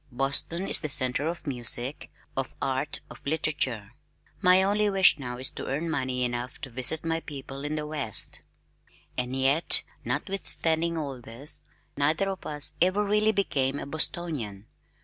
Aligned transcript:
Boston 0.11 0.67
is 0.67 0.79
the 0.79 0.89
center 0.89 1.27
of 1.27 1.45
music, 1.45 2.09
of 2.35 2.55
art, 2.59 3.01
of 3.11 3.23
literature. 3.23 3.91
My 4.41 4.63
only 4.63 4.89
wish 4.89 5.19
now 5.19 5.37
is 5.37 5.51
to 5.51 5.67
earn 5.67 5.91
money 5.91 6.23
enough 6.25 6.59
to 6.61 6.71
visit 6.71 7.05
my 7.05 7.19
people 7.19 7.63
in 7.63 7.75
the 7.75 7.85
West. 7.85 8.41
And 9.15 9.35
yet, 9.35 9.83
notwithstanding 10.03 10.97
all 10.97 11.21
this, 11.21 11.61
neither 11.95 12.27
of 12.31 12.47
us 12.47 12.73
ever 12.81 13.03
really 13.05 13.31
became 13.31 13.77
a 13.79 13.85
Bostonian. 13.85 14.65